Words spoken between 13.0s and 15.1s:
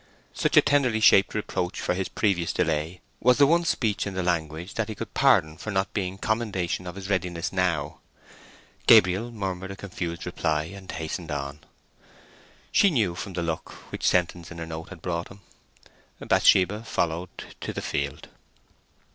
from the look which sentence in her note had